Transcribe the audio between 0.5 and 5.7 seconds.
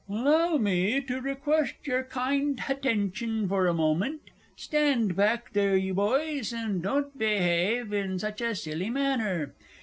me to request yar kind hattention for a moment. (Stand back